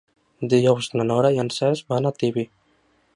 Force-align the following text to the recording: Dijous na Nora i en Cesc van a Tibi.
Dijous 0.53 0.87
na 0.95 1.05
Nora 1.11 1.31
i 1.37 1.39
en 1.45 1.53
Cesc 1.57 1.93
van 1.95 2.09
a 2.09 2.15
Tibi. 2.23 2.47